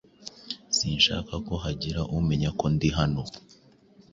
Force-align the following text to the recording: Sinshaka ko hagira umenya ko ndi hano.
Sinshaka 0.77 1.33
ko 1.47 1.53
hagira 1.63 2.01
umenya 2.17 2.49
ko 2.59 2.65
ndi 2.73 2.89
hano. 2.97 3.21